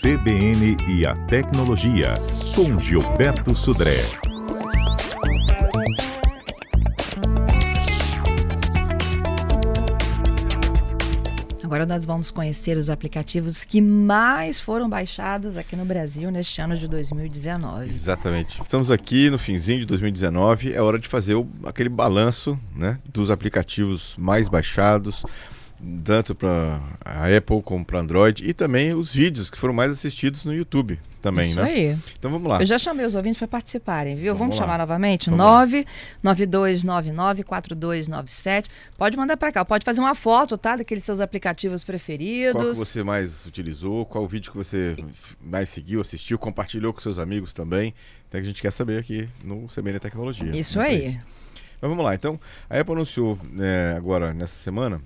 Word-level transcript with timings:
CBN 0.00 0.78
e 0.88 1.06
a 1.06 1.14
Tecnologia, 1.26 2.14
com 2.54 2.78
Gilberto 2.78 3.54
Sudré. 3.54 3.98
Agora 11.62 11.84
nós 11.84 12.06
vamos 12.06 12.30
conhecer 12.30 12.78
os 12.78 12.88
aplicativos 12.88 13.62
que 13.62 13.82
mais 13.82 14.58
foram 14.58 14.88
baixados 14.88 15.58
aqui 15.58 15.76
no 15.76 15.84
Brasil 15.84 16.30
neste 16.30 16.62
ano 16.62 16.78
de 16.78 16.88
2019. 16.88 17.90
Exatamente. 17.90 18.62
Estamos 18.62 18.90
aqui 18.90 19.28
no 19.28 19.38
finzinho 19.38 19.80
de 19.80 19.86
2019, 19.86 20.72
é 20.72 20.80
hora 20.80 20.98
de 20.98 21.08
fazer 21.08 21.34
o, 21.34 21.46
aquele 21.64 21.90
balanço 21.90 22.58
né, 22.74 22.98
dos 23.12 23.30
aplicativos 23.30 24.14
mais 24.16 24.48
baixados, 24.48 25.26
tanto 26.04 26.34
para 26.34 26.80
a 27.04 27.36
Apple 27.36 27.62
como 27.62 27.84
para 27.84 28.00
Android 28.00 28.48
e 28.48 28.52
também 28.52 28.94
os 28.94 29.14
vídeos 29.14 29.48
que 29.48 29.56
foram 29.56 29.72
mais 29.72 29.90
assistidos 29.90 30.44
no 30.44 30.52
YouTube 30.52 30.98
também, 31.22 31.48
Isso 31.48 31.56
né? 31.56 31.62
aí. 31.62 31.98
Então 32.18 32.30
vamos 32.30 32.48
lá. 32.48 32.60
Eu 32.60 32.66
já 32.66 32.78
chamei 32.78 33.04
os 33.04 33.14
ouvintes 33.14 33.38
para 33.38 33.48
participarem, 33.48 34.14
viu? 34.14 34.34
Vamos 34.34 34.56
vamos 34.56 34.56
chamar 34.56 34.78
novamente? 34.78 35.30
Vamos 35.30 35.84
992994297. 36.24 38.66
Pode 38.96 39.16
mandar 39.16 39.36
para 39.36 39.52
cá, 39.52 39.64
pode 39.64 39.84
fazer 39.84 40.00
uma 40.00 40.14
foto, 40.14 40.58
tá? 40.58 40.76
Daqueles 40.76 41.04
seus 41.04 41.20
aplicativos 41.20 41.84
preferidos. 41.84 42.52
Qual 42.52 42.72
que 42.72 42.78
você 42.78 43.02
mais 43.02 43.46
utilizou? 43.46 44.06
Qual 44.06 44.24
o 44.24 44.28
vídeo 44.28 44.50
que 44.50 44.56
você 44.56 44.96
mais 45.40 45.68
seguiu, 45.68 46.00
assistiu, 46.00 46.38
compartilhou 46.38 46.92
com 46.92 47.00
seus 47.00 47.18
amigos 47.18 47.52
também? 47.52 47.94
Então 48.28 48.40
a 48.40 48.44
gente 48.44 48.62
quer 48.62 48.70
saber 48.70 48.98
aqui 48.98 49.28
no 49.42 49.66
CBN 49.66 49.98
Tecnologia. 49.98 50.56
Isso 50.56 50.74
pra 50.74 50.84
aí. 50.84 51.18
Mas 51.80 51.88
vamos 51.88 52.04
lá, 52.04 52.14
então 52.14 52.38
a 52.68 52.78
Apple 52.78 52.92
anunciou 52.92 53.38
né, 53.42 53.96
agora 53.96 54.34
nessa 54.34 54.56
semana 54.56 55.00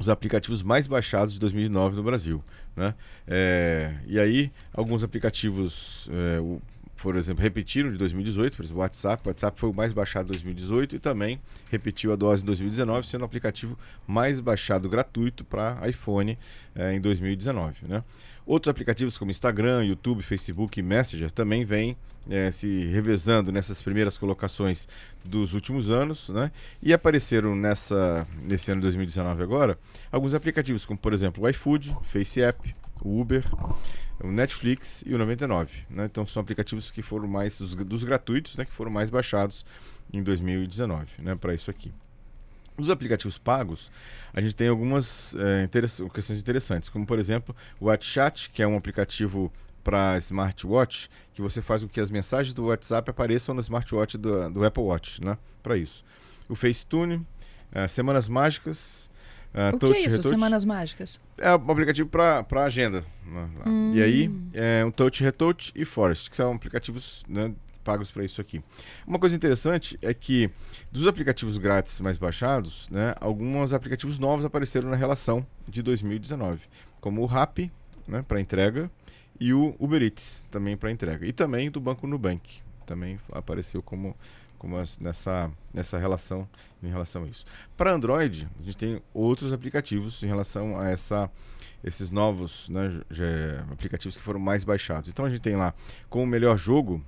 os 0.00 0.08
aplicativos 0.08 0.62
mais 0.62 0.86
baixados 0.86 1.34
de 1.34 1.38
2009 1.38 1.94
no 1.96 2.02
Brasil, 2.02 2.42
né? 2.74 2.94
É, 3.28 3.94
e 4.06 4.18
aí 4.18 4.50
alguns 4.72 5.04
aplicativos, 5.04 6.08
é, 6.10 6.40
o- 6.40 6.60
por 6.96 7.16
exemplo, 7.16 7.42
repetiram 7.42 7.90
de 7.90 7.96
2018, 7.96 8.56
por 8.56 8.62
exemplo, 8.64 8.78
o 8.78 8.82
WhatsApp, 8.82 9.22
o 9.24 9.28
WhatsApp 9.28 9.58
foi 9.58 9.70
o 9.70 9.74
mais 9.74 9.92
baixado 9.92 10.24
em 10.26 10.28
2018 10.28 10.96
e 10.96 10.98
também 10.98 11.40
repetiu 11.70 12.12
a 12.12 12.16
dose 12.16 12.42
em 12.42 12.46
2019, 12.46 13.06
sendo 13.06 13.22
o 13.22 13.24
aplicativo 13.24 13.78
mais 14.06 14.38
baixado 14.40 14.88
gratuito 14.88 15.42
para 15.44 15.78
iPhone 15.88 16.38
é, 16.74 16.92
em 16.94 17.00
2019, 17.00 17.86
né? 17.88 18.02
Outros 18.50 18.68
aplicativos 18.68 19.16
como 19.16 19.30
Instagram, 19.30 19.84
YouTube, 19.84 20.24
Facebook 20.24 20.80
e 20.80 20.82
Messenger 20.82 21.30
também 21.30 21.64
vêm 21.64 21.96
eh, 22.28 22.50
se 22.50 22.84
revezando 22.86 23.52
nessas 23.52 23.80
primeiras 23.80 24.18
colocações 24.18 24.88
dos 25.24 25.54
últimos 25.54 25.88
anos, 25.88 26.28
né? 26.30 26.50
E 26.82 26.92
apareceram 26.92 27.54
nessa, 27.54 28.26
nesse 28.42 28.72
ano 28.72 28.80
de 28.80 28.86
2019 28.86 29.40
agora 29.40 29.78
alguns 30.10 30.34
aplicativos 30.34 30.84
como, 30.84 30.98
por 30.98 31.12
exemplo, 31.12 31.44
o 31.44 31.48
iFood, 31.48 31.96
FaceApp, 32.10 32.74
o 33.04 33.20
Uber, 33.20 33.44
o 34.20 34.32
Netflix 34.32 35.04
e 35.06 35.14
o 35.14 35.18
99, 35.18 35.86
né? 35.88 36.06
Então 36.06 36.26
são 36.26 36.42
aplicativos 36.42 36.90
que 36.90 37.02
foram 37.02 37.28
mais 37.28 37.60
os, 37.60 37.76
dos 37.76 38.02
gratuitos, 38.02 38.56
né? 38.56 38.64
Que 38.64 38.72
foram 38.72 38.90
mais 38.90 39.10
baixados 39.10 39.64
em 40.12 40.24
2019, 40.24 41.06
né? 41.20 41.36
Para 41.36 41.54
isso 41.54 41.70
aqui. 41.70 41.92
Os 42.80 42.90
aplicativos 42.90 43.38
pagos, 43.38 43.90
a 44.32 44.40
gente 44.40 44.54
tem 44.56 44.68
algumas 44.68 45.34
interess- 45.64 46.02
questões 46.14 46.40
interessantes, 46.40 46.88
como 46.88 47.04
por 47.06 47.18
exemplo 47.18 47.54
o 47.80 47.86
WhatsApp, 47.86 48.48
que 48.50 48.62
é 48.62 48.66
um 48.66 48.76
aplicativo 48.76 49.52
para 49.82 50.18
smartwatch, 50.18 51.08
que 51.32 51.40
você 51.42 51.62
faz 51.62 51.82
com 51.82 51.88
que 51.88 52.00
as 52.00 52.10
mensagens 52.10 52.52
do 52.54 52.66
WhatsApp 52.66 53.10
apareçam 53.10 53.54
no 53.54 53.60
smartwatch 53.60 54.18
do, 54.18 54.50
do 54.50 54.64
Apple 54.64 54.82
Watch, 54.82 55.22
né? 55.24 55.38
Para 55.62 55.76
isso. 55.76 56.04
O 56.48 56.54
Facetune, 56.54 57.26
eh, 57.72 57.88
Semanas 57.88 58.28
Mágicas, 58.28 59.08
eh, 59.54 59.68
O 59.70 59.72
que 59.72 59.78
Touch 59.78 59.94
é 59.94 59.98
isso, 60.00 60.16
Retouch. 60.16 60.28
Semanas 60.28 60.64
Mágicas? 60.64 61.18
É 61.38 61.50
um 61.50 61.70
aplicativo 61.70 62.08
para 62.08 62.64
agenda. 62.64 63.04
lá. 63.26 63.48
E 63.94 64.02
aí, 64.02 64.30
é 64.52 64.84
um 64.84 64.90
Touch 64.90 65.22
Retouch 65.24 65.72
e 65.74 65.84
Forest, 65.84 66.30
que 66.30 66.36
são 66.36 66.52
aplicativos 66.52 67.24
né, 67.26 67.52
pagos 67.90 68.08
para 68.12 68.24
isso 68.24 68.40
aqui. 68.40 68.62
Uma 69.04 69.18
coisa 69.18 69.34
interessante 69.34 69.98
é 70.00 70.14
que 70.14 70.48
dos 70.92 71.08
aplicativos 71.08 71.58
grátis 71.58 71.98
mais 72.00 72.16
baixados, 72.16 72.88
né, 72.88 73.14
alguns 73.20 73.72
aplicativos 73.72 74.16
novos 74.16 74.44
apareceram 74.44 74.88
na 74.88 74.94
relação 74.94 75.44
de 75.66 75.82
2019, 75.82 76.60
como 77.00 77.20
o 77.20 77.26
Rappi, 77.26 77.72
né, 78.06 78.22
para 78.22 78.40
entrega, 78.40 78.88
e 79.40 79.52
o 79.52 79.74
Uber 79.76 80.00
Eats, 80.02 80.44
também 80.52 80.76
para 80.76 80.92
entrega. 80.92 81.26
E 81.26 81.32
também 81.32 81.68
do 81.68 81.80
Banco 81.80 82.06
Nubank, 82.06 82.60
também 82.86 83.18
apareceu 83.32 83.82
como, 83.82 84.16
como 84.56 84.76
nessa, 85.00 85.50
nessa 85.74 85.98
relação, 85.98 86.48
em 86.80 86.88
relação 86.88 87.24
a 87.24 87.26
isso. 87.26 87.44
Para 87.76 87.92
Android, 87.92 88.46
a 88.60 88.62
gente 88.62 88.76
tem 88.76 89.02
outros 89.12 89.52
aplicativos 89.52 90.22
em 90.22 90.28
relação 90.28 90.78
a 90.78 90.88
essa, 90.90 91.28
esses 91.82 92.12
novos 92.12 92.68
né, 92.68 93.02
aplicativos 93.72 94.16
que 94.16 94.22
foram 94.22 94.38
mais 94.38 94.62
baixados. 94.62 95.08
Então 95.08 95.24
a 95.24 95.30
gente 95.30 95.40
tem 95.40 95.56
lá 95.56 95.74
como 96.08 96.24
melhor 96.24 96.56
jogo, 96.56 97.02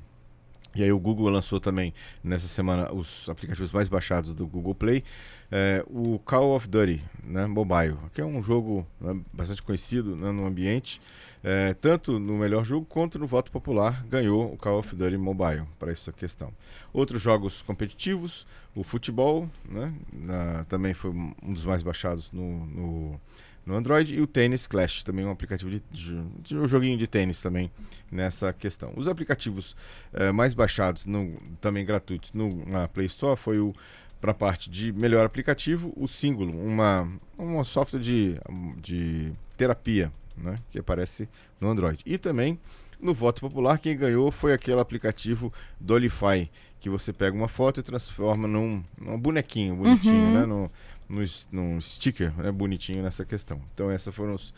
e 0.75 0.83
aí 0.83 0.93
o 0.93 0.99
Google 0.99 1.29
lançou 1.29 1.61
também 1.61 1.93
nessa 2.23 2.49
semana 2.49 2.93
os 2.93 3.29
aplicativos 3.29 3.73
mais 3.73 3.89
baixados 3.89 4.33
do 4.35 4.47
Google 4.47 4.75
Play, 4.75 5.05
é, 5.51 5.85
o 5.89 6.19
Call 6.21 6.55
of 6.57 6.67
Duty 6.69 7.03
né, 7.25 7.47
Mobile, 7.47 7.97
que 8.15 8.21
é 8.21 8.25
um 8.25 8.43
jogo 8.43 8.87
né, 9.01 9.19
bastante 9.33 9.63
conhecido 9.63 10.17
né, 10.17 10.31
no 10.33 10.47
ambiente, 10.47 11.01
é, 11.45 11.75
tanto 11.75 12.19
no 12.19 12.39
melhor 12.39 12.65
jogo 12.65 12.87
quanto 12.87 13.19
no 13.19 13.27
voto 13.27 13.51
popular 13.51 14.03
ganhou 14.09 14.53
o 14.53 14.57
Call 14.57 14.79
of 14.79 14.95
Duty 14.97 15.17
Mobile 15.19 15.65
para 15.79 15.93
essa 15.93 16.11
questão. 16.13 16.53
Outros 16.93 17.21
jogos 17.21 17.61
competitivos, 17.63 18.47
o 18.75 18.83
futebol, 18.83 19.49
né, 19.69 19.93
na- 20.13 20.65
também 20.65 20.95
foi 20.95 21.11
um 21.11 21.53
dos 21.53 21.65
mais 21.67 21.83
baixados 21.83 22.31
no, 22.33 22.65
no, 22.67 23.21
no 23.65 23.75
Android, 23.77 24.15
e 24.15 24.21
o 24.21 24.27
Tênis 24.27 24.67
Clash, 24.67 25.03
também 25.03 25.25
um 25.25 25.31
aplicativo 25.31 25.71
de, 25.71 25.83
de, 25.91 26.21
de 26.43 26.57
um 26.59 26.67
joguinho 26.67 26.99
de 26.99 27.07
tênis 27.07 27.41
também 27.41 27.71
nessa 28.11 28.53
questão. 28.53 28.93
Os 28.97 29.07
aplicativos 29.09 29.77
eh, 30.13 30.33
mais 30.33 30.53
baixados, 30.55 31.07
no, 31.07 31.37
também 31.61 31.85
gratuitos, 31.85 32.33
no, 32.33 32.65
na 32.67 32.89
Play 32.89 33.07
Store 33.07 33.37
foi 33.37 33.59
o 33.59 33.75
para 34.21 34.31
a 34.31 34.35
parte 34.35 34.71
de 34.71 34.93
melhor 34.93 35.27
aplicativo, 35.27 35.93
o 35.97 36.07
Singulo, 36.07 36.57
uma, 36.57 37.09
uma 37.37 37.65
software 37.65 37.99
de, 37.99 38.37
de 38.81 39.33
terapia, 39.57 40.13
né, 40.37 40.55
que 40.71 40.79
aparece 40.79 41.29
no 41.61 41.69
Android. 41.69 42.01
E 42.07 42.17
também 42.17 42.57
no 43.01 43.13
voto 43.13 43.41
popular, 43.41 43.79
quem 43.81 43.97
ganhou 43.97 44.31
foi 44.31 44.53
aquele 44.53 44.79
aplicativo 44.79 45.53
Dolify, 45.81 46.49
que 46.79 46.89
você 46.89 47.13
pega 47.13 47.37
uma 47.37 47.49
foto 47.49 47.81
e 47.81 47.83
transforma 47.83 48.47
num, 48.47 48.85
num 48.97 49.19
bonequinho 49.19 49.75
bonitinho, 49.75 50.27
Uhum. 50.27 50.33
né, 50.33 50.47
no, 50.47 50.71
no, 51.09 51.23
num 51.51 51.81
sticker 51.81 52.33
né, 52.37 52.51
bonitinho 52.53 53.03
nessa 53.03 53.25
questão. 53.25 53.61
Então 53.73 53.91
essas 53.91 54.15
foram 54.15 54.35
os- 54.35 54.53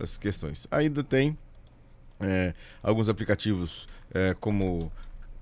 as 0.00 0.16
questões. 0.16 0.66
Ainda 0.70 1.02
tem 1.04 1.36
é, 2.20 2.54
alguns 2.82 3.08
aplicativos 3.08 3.86
é, 4.14 4.34
como 4.40 4.90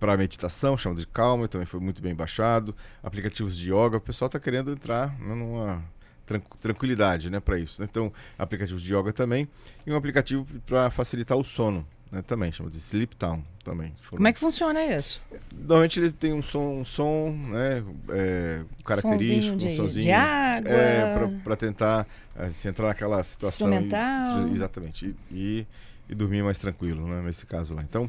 para 0.01 0.17
meditação, 0.17 0.77
chamado 0.77 1.01
de 1.01 1.07
Calma, 1.07 1.47
também 1.49 1.67
foi 1.67 1.81
muito 1.81 2.03
bem 2.03 2.15
baixado. 2.15 2.75
Aplicativos 3.03 3.57
de 3.57 3.71
yoga, 3.73 3.97
o 3.97 4.01
pessoal 4.01 4.27
está 4.27 4.39
querendo 4.41 4.71
entrar 4.73 5.19
né, 5.19 5.35
numa 5.35 5.83
tran- 6.27 6.43
tranquilidade 6.61 7.31
né, 7.31 7.41
para 7.41 7.59
isso. 7.59 7.81
né? 7.81 7.89
Então, 7.91 8.13
aplicativos 8.39 8.83
de 8.83 8.95
yoga 8.95 9.13
também. 9.13 9.49
E 9.87 9.93
um 9.93 9.97
aplicativo 9.97 10.47
para 10.67 10.91
facilitar 10.91 11.39
o 11.39 11.45
sono 11.45 11.87
né, 12.15 12.23
também, 12.23 12.53
chama 12.53 12.71
de 12.71 12.79
Sleep 12.79 13.17
Town 13.17 13.43
também. 13.65 13.93
Foram- 14.03 14.19
Como 14.19 14.29
é 14.29 14.33
que 14.33 14.39
funciona 14.41 14.83
isso? 14.85 15.21
Normalmente 15.53 15.99
ele 16.01 16.13
tem 16.13 16.33
um 16.33 16.43
som, 16.43 16.81
um 16.81 16.85
som 16.85 17.31
né, 17.51 17.83
é, 18.11 18.63
característico, 18.85 19.43
Sonzinho 19.43 19.55
um 19.55 19.57
de- 19.57 19.77
sonzinho. 19.77 20.05
de 20.05 20.13
água. 20.13 20.71
para 21.43 21.57
tentar 21.57 22.07
se 22.53 22.69
entrar 22.69 22.89
naquela 22.89 23.23
situação. 23.25 23.67
e- 23.73 23.77
Instrumental. 23.77 24.49
exatamente. 24.49 25.07
E, 25.31 25.35
e, 25.37 25.67
e 26.09 26.15
dormir 26.15 26.43
mais 26.43 26.59
tranquilo, 26.59 27.07
né, 27.07 27.21
nesse 27.23 27.45
caso 27.47 27.75
lá. 27.75 27.83
Então, 27.83 28.09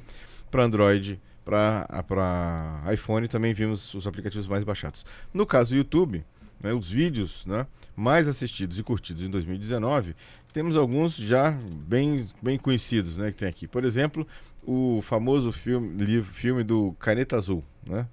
para 0.52 0.64
Android, 0.64 1.20
para 1.44 2.82
iPhone 2.94 3.28
também 3.28 3.54
vimos 3.54 3.94
os 3.94 4.06
aplicativos 4.08 4.48
mais 4.48 4.64
baixados. 4.64 5.06
No 5.34 5.46
caso 5.46 5.72
do 5.72 5.78
YouTube, 5.78 6.24
né, 6.62 6.74
os 6.74 6.90
vídeos 6.90 7.46
né, 7.46 7.66
mais 7.96 8.28
assistidos 8.28 8.78
e 8.80 8.84
curtidos 8.84 9.22
em 9.24 9.30
2019, 9.30 10.16
temos 10.56 10.78
alguns 10.78 11.18
já 11.18 11.52
bem, 11.52 12.26
bem 12.42 12.58
conhecidos 12.58 13.18
né, 13.18 13.30
que 13.30 13.40
tem 13.40 13.50
aqui. 13.50 13.68
Por 13.68 13.84
exemplo, 13.84 14.26
o 14.66 15.02
famoso 15.02 15.52
filme, 15.52 16.02
livro, 16.02 16.34
filme 16.34 16.64
do 16.64 16.96
Caneta 16.98 17.36
Azul, 17.36 17.62
né? 17.86 18.08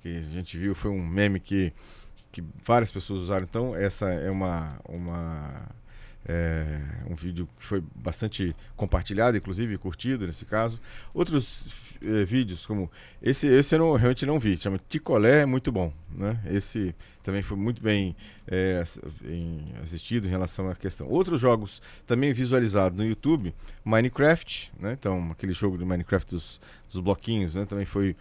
Que 0.00 0.08
a 0.08 0.22
gente 0.22 0.56
viu, 0.56 0.74
foi 0.74 0.90
um 0.90 1.06
meme 1.06 1.38
que, 1.38 1.70
que 2.32 2.42
várias 2.64 2.90
pessoas 2.90 3.24
usaram. 3.24 3.44
Então, 3.44 3.76
essa 3.76 4.08
é 4.08 4.30
uma, 4.30 4.80
uma 4.88 5.68
é, 6.26 6.80
um 7.10 7.14
vídeo 7.14 7.48
que 7.58 7.66
foi 7.66 7.82
bastante 7.94 8.54
compartilhado, 8.76 9.36
inclusive 9.36 9.76
curtido 9.78 10.26
nesse 10.26 10.44
caso. 10.44 10.80
Outros 11.12 11.68
eh, 12.00 12.24
vídeos, 12.24 12.64
como 12.66 12.90
esse, 13.20 13.46
esse 13.46 13.74
eu 13.74 13.78
não, 13.80 13.92
realmente 13.96 14.24
não 14.26 14.38
vi, 14.38 14.56
chama 14.56 14.80
Ticolé 14.88 15.42
é 15.42 15.46
muito 15.46 15.70
bom, 15.72 15.92
né? 16.16 16.40
Esse 16.50 16.94
também 17.24 17.42
foi 17.42 17.56
muito 17.56 17.80
bem 17.82 18.16
ass- 18.80 18.98
em- 19.24 19.72
assistido 19.82 20.26
em 20.26 20.30
relação 20.30 20.68
à 20.68 20.74
questão. 20.74 21.06
Outros 21.08 21.40
jogos 21.40 21.80
também 22.06 22.32
visualizados 22.32 22.96
no 22.98 23.04
YouTube, 23.04 23.54
Minecraft, 23.84 24.72
né? 24.78 24.92
Então 24.98 25.30
aquele 25.30 25.52
jogo 25.52 25.78
de 25.78 25.84
Minecraft 25.84 26.30
dos, 26.34 26.60
dos 26.90 27.00
bloquinhos, 27.00 27.54
né? 27.54 27.64
Também 27.64 27.84
foi 27.84 28.16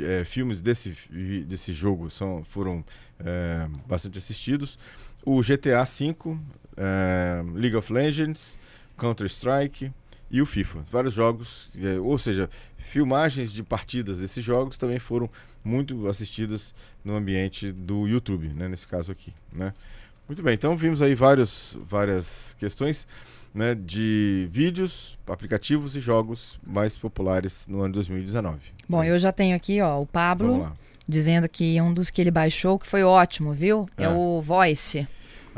eh, 0.00 0.24
filmes 0.24 0.60
desse 0.62 0.96
desse 1.46 1.72
jogo 1.72 2.10
são 2.10 2.42
foram 2.44 2.84
eh, 3.20 3.68
bastante 3.86 4.18
assistidos. 4.18 4.78
O 5.26 5.42
GTA 5.42 5.84
V, 5.84 6.38
eh, 6.76 7.44
League 7.52 7.76
of 7.76 7.92
Legends, 7.92 8.58
Counter 8.96 9.26
Strike, 9.26 9.92
e 10.30 10.42
o 10.42 10.46
FIFA. 10.46 10.84
Vários 10.90 11.14
jogos, 11.14 11.68
é, 11.80 11.98
ou 11.98 12.18
seja, 12.18 12.50
filmagens 12.76 13.52
de 13.52 13.62
partidas 13.62 14.18
desses 14.18 14.44
jogos 14.44 14.76
também 14.76 14.98
foram 14.98 15.30
muito 15.64 16.06
assistidas 16.08 16.74
no 17.04 17.16
ambiente 17.16 17.72
do 17.72 18.06
YouTube, 18.06 18.48
né, 18.48 18.68
nesse 18.68 18.86
caso 18.86 19.10
aqui. 19.12 19.32
Né? 19.52 19.72
Muito 20.28 20.42
bem, 20.42 20.54
então 20.54 20.76
vimos 20.76 21.02
aí 21.02 21.14
vários, 21.14 21.78
várias 21.88 22.54
questões 22.58 23.06
né, 23.54 23.74
de 23.74 24.48
vídeos, 24.50 25.16
aplicativos 25.26 25.96
e 25.96 26.00
jogos 26.00 26.58
mais 26.66 26.96
populares 26.96 27.66
no 27.68 27.82
ano 27.82 27.94
2019. 27.94 28.58
Bom, 28.88 29.02
é 29.02 29.10
eu 29.10 29.18
já 29.18 29.32
tenho 29.32 29.56
aqui 29.56 29.80
ó, 29.80 30.00
o 30.00 30.06
Pablo 30.06 30.72
dizendo 31.08 31.48
que 31.48 31.80
um 31.80 31.94
dos 31.94 32.10
que 32.10 32.20
ele 32.20 32.32
baixou, 32.32 32.78
que 32.78 32.86
foi 32.86 33.04
ótimo, 33.04 33.52
viu? 33.52 33.88
É, 33.96 34.04
é 34.04 34.08
o 34.08 34.40
Voice. 34.40 35.06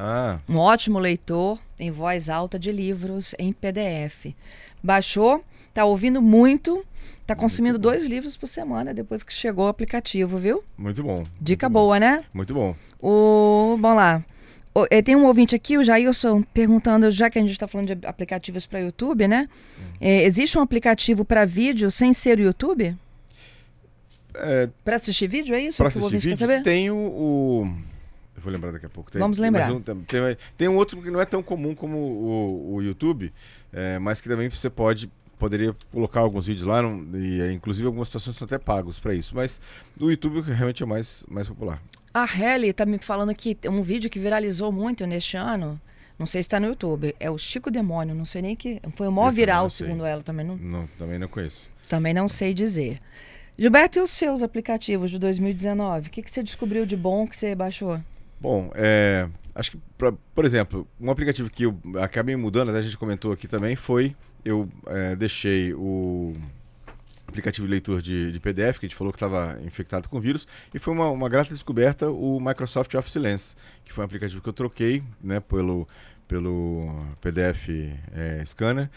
Ah. 0.00 0.38
Um 0.48 0.56
ótimo 0.58 1.00
leitor 1.00 1.58
em 1.78 1.90
voz 1.90 2.30
alta 2.30 2.56
de 2.56 2.70
livros 2.70 3.34
em 3.36 3.52
PDF. 3.52 4.32
Baixou, 4.80 5.44
tá 5.74 5.84
ouvindo 5.84 6.22
muito, 6.22 6.86
tá 7.26 7.34
consumindo 7.34 7.76
dois 7.80 8.06
livros 8.06 8.36
por 8.36 8.46
semana 8.46 8.94
depois 8.94 9.24
que 9.24 9.32
chegou 9.32 9.64
o 9.64 9.68
aplicativo, 9.68 10.38
viu? 10.38 10.62
Muito 10.78 11.02
bom. 11.02 11.24
Dica 11.40 11.68
muito 11.68 11.72
boa, 11.80 11.96
bom. 11.96 12.00
né? 12.00 12.24
Muito 12.32 12.54
bom. 12.54 12.76
O, 13.02 13.76
bom 13.80 13.92
lá. 13.92 14.24
O, 14.72 14.86
eh, 14.88 15.02
tem 15.02 15.16
um 15.16 15.26
ouvinte 15.26 15.56
aqui, 15.56 15.76
o 15.76 15.82
Jailson, 15.82 16.42
perguntando, 16.42 17.10
já 17.10 17.28
que 17.28 17.36
a 17.36 17.42
gente 17.42 17.50
está 17.50 17.66
falando 17.66 17.96
de 17.96 18.06
aplicativos 18.06 18.68
para 18.68 18.78
YouTube, 18.78 19.26
né? 19.26 19.48
Hum. 19.76 19.82
É, 20.00 20.22
existe 20.22 20.56
um 20.56 20.62
aplicativo 20.62 21.24
para 21.24 21.44
vídeo 21.44 21.90
sem 21.90 22.12
ser 22.12 22.38
o 22.38 22.42
YouTube? 22.42 22.96
É, 24.34 24.68
para 24.84 24.96
assistir 24.96 25.26
vídeo, 25.26 25.56
é 25.56 25.60
isso? 25.60 25.78
Para 25.78 25.88
assistir 25.88 26.18
vídeo, 26.18 26.62
tem 26.62 26.88
o, 26.88 26.96
o 26.96 27.74
eu 28.38 28.42
vou 28.42 28.52
lembrar 28.52 28.72
daqui 28.72 28.86
a 28.86 28.88
pouco. 28.88 29.10
Tem, 29.10 29.18
Vamos 29.18 29.38
lembrar. 29.38 29.70
Um, 29.70 29.80
tem, 29.80 30.36
tem, 30.56 30.68
um 30.68 30.76
outro 30.76 31.02
que 31.02 31.10
não 31.10 31.20
é 31.20 31.24
tão 31.24 31.42
comum 31.42 31.74
como 31.74 31.96
o, 31.98 32.74
o 32.74 32.82
YouTube, 32.82 33.32
é, 33.72 33.98
mas 33.98 34.20
que 34.20 34.28
também 34.28 34.48
você 34.48 34.70
pode 34.70 35.10
poderia 35.38 35.74
colocar 35.92 36.20
alguns 36.20 36.46
vídeos 36.46 36.66
lá, 36.66 36.82
não, 36.82 37.00
e 37.16 37.52
inclusive 37.52 37.86
algumas 37.86 38.08
situações 38.08 38.36
são 38.36 38.44
até 38.44 38.58
pagos 38.58 38.98
para 38.98 39.14
isso, 39.14 39.36
mas 39.36 39.60
o 40.00 40.10
YouTube 40.10 40.40
realmente 40.40 40.82
é 40.82 40.86
mais, 40.86 41.24
mais 41.28 41.46
popular. 41.46 41.80
A 42.12 42.24
Helly 42.24 42.70
está 42.70 42.84
me 42.84 42.98
falando 42.98 43.32
que 43.32 43.56
um 43.66 43.80
vídeo 43.80 44.10
que 44.10 44.18
viralizou 44.18 44.72
muito 44.72 45.06
neste 45.06 45.36
ano, 45.36 45.80
não 46.18 46.26
sei 46.26 46.42
se 46.42 46.48
está 46.48 46.58
no 46.58 46.66
YouTube, 46.66 47.14
é 47.20 47.30
o 47.30 47.38
Chico 47.38 47.70
Demônio, 47.70 48.16
não 48.16 48.24
sei 48.24 48.42
nem 48.42 48.56
que. 48.56 48.80
Foi 48.96 49.06
o 49.06 49.12
maior 49.12 49.30
viral, 49.30 49.70
segundo 49.70 50.04
ela, 50.04 50.22
também 50.22 50.44
não... 50.44 50.56
não. 50.56 50.88
Também 50.98 51.20
não 51.20 51.28
conheço. 51.28 51.60
Também 51.88 52.12
não 52.12 52.26
sei 52.26 52.52
dizer. 52.52 53.00
Gilberto, 53.56 53.98
e 53.98 54.02
os 54.02 54.10
seus 54.10 54.42
aplicativos 54.42 55.10
de 55.10 55.18
2019? 55.18 56.08
O 56.08 56.10
que, 56.10 56.22
que 56.22 56.30
você 56.30 56.42
descobriu 56.42 56.86
de 56.86 56.96
bom 56.96 57.26
que 57.26 57.36
você 57.36 57.54
baixou? 57.54 58.00
Bom, 58.40 58.70
é, 58.74 59.28
acho 59.54 59.72
que, 59.72 59.78
pra, 59.96 60.12
por 60.34 60.44
exemplo, 60.44 60.86
um 61.00 61.10
aplicativo 61.10 61.50
que 61.50 61.64
eu 61.64 61.78
acabei 62.00 62.36
mudando, 62.36 62.70
até 62.70 62.78
a 62.78 62.82
gente 62.82 62.96
comentou 62.96 63.32
aqui 63.32 63.48
também, 63.48 63.74
foi 63.74 64.14
eu 64.44 64.64
é, 64.86 65.16
deixei 65.16 65.74
o 65.74 66.32
aplicativo 67.26 67.66
de 67.66 67.70
leitura 67.70 68.00
de, 68.00 68.32
de, 68.32 68.40
PDF, 68.40 68.78
que 68.78 68.86
a 68.86 68.88
gente 68.88 68.96
falou 68.96 69.12
que 69.12 69.16
estava 69.16 69.58
infectado 69.62 70.08
com 70.08 70.18
vírus, 70.18 70.46
e 70.72 70.78
foi 70.78 70.94
uma, 70.94 71.10
uma 71.10 71.28
grata 71.28 71.50
descoberta 71.50 72.08
o 72.10 72.40
Microsoft 72.40 72.94
Office 72.94 73.16
Lens, 73.16 73.56
que 73.84 73.92
foi 73.92 74.02
um 74.02 74.06
aplicativo 74.06 74.40
que 74.40 74.48
eu 74.48 74.52
troquei 74.52 75.02
né, 75.22 75.40
pelo, 75.40 75.86
pelo 76.26 77.06
PDF 77.20 77.68
é, 78.14 78.42
Scanner. 78.46 78.88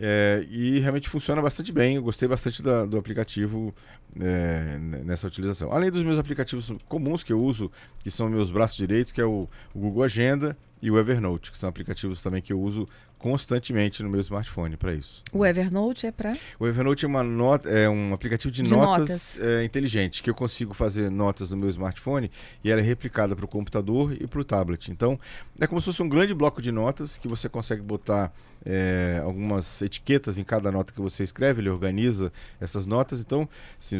É, 0.00 0.46
e 0.48 0.78
realmente 0.78 1.08
funciona 1.08 1.42
bastante 1.42 1.72
bem. 1.72 1.96
Eu 1.96 2.02
gostei 2.02 2.28
bastante 2.28 2.62
da, 2.62 2.84
do 2.84 2.96
aplicativo 2.96 3.74
é, 4.20 4.78
nessa 5.04 5.26
utilização. 5.26 5.72
Além 5.72 5.90
dos 5.90 6.02
meus 6.02 6.18
aplicativos 6.18 6.72
comuns 6.88 7.22
que 7.22 7.32
eu 7.32 7.40
uso, 7.40 7.70
que 7.98 8.10
são 8.10 8.28
meus 8.28 8.50
braços 8.50 8.76
direitos, 8.76 9.12
que 9.12 9.20
é 9.20 9.24
o, 9.24 9.48
o 9.74 9.78
Google 9.78 10.02
Agenda 10.02 10.56
e 10.80 10.90
o 10.90 10.98
Evernote, 10.98 11.50
que 11.50 11.58
são 11.58 11.68
aplicativos 11.68 12.22
também 12.22 12.40
que 12.40 12.52
eu 12.52 12.60
uso 12.60 12.88
constantemente 13.18 14.00
no 14.02 14.08
meu 14.08 14.20
smartphone 14.20 14.76
para 14.76 14.94
isso. 14.94 15.24
O 15.32 15.44
Evernote 15.44 16.06
é 16.06 16.12
para? 16.12 16.36
O 16.58 16.66
Evernote 16.66 17.04
é, 17.04 17.08
uma 17.08 17.24
nota, 17.24 17.68
é 17.68 17.88
um 17.88 18.14
aplicativo 18.14 18.52
de, 18.52 18.62
de 18.62 18.70
notas, 18.70 18.88
notas. 18.88 19.40
É, 19.40 19.64
inteligente, 19.64 20.22
que 20.22 20.30
eu 20.30 20.34
consigo 20.34 20.72
fazer 20.72 21.10
notas 21.10 21.50
no 21.50 21.56
meu 21.56 21.68
smartphone 21.68 22.30
e 22.62 22.70
ela 22.70 22.80
é 22.80 22.84
replicada 22.84 23.34
para 23.34 23.44
o 23.44 23.48
computador 23.48 24.12
e 24.12 24.26
para 24.26 24.40
o 24.40 24.44
tablet. 24.44 24.90
Então, 24.90 25.18
é 25.60 25.66
como 25.66 25.80
se 25.80 25.86
fosse 25.86 26.02
um 26.02 26.08
grande 26.08 26.32
bloco 26.32 26.62
de 26.62 26.70
notas 26.70 27.18
que 27.18 27.26
você 27.26 27.48
consegue 27.48 27.82
botar 27.82 28.32
é, 28.64 29.20
algumas 29.24 29.82
etiquetas 29.82 30.38
em 30.38 30.44
cada 30.44 30.70
nota 30.70 30.92
que 30.92 31.00
você 31.00 31.22
escreve, 31.22 31.60
ele 31.60 31.70
organiza 31.70 32.32
essas 32.60 32.86
notas. 32.86 33.20
Então, 33.20 33.48